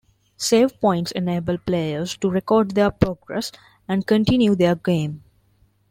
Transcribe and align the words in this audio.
Save 0.35 0.79
points 0.81 1.11
enable 1.11 1.59
players 1.59 2.17
to 2.17 2.31
record 2.31 2.71
their 2.71 2.89
progress 2.89 3.51
and 3.87 4.07
continue 4.07 4.55
their 4.55 4.73
game. 4.73 5.21